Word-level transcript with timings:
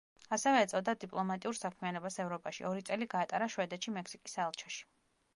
ასევე 0.35 0.61
ეწეოდა 0.67 0.93
დიპლომატიურ 1.01 1.57
საქმიანობას 1.59 2.17
ევროპაში, 2.23 2.65
ორი 2.69 2.85
წელი 2.87 3.07
გაატარა 3.11 3.49
შვედეთში 3.57 3.93
მექსიკის 3.99 4.35
საელჩოში. 4.39 4.81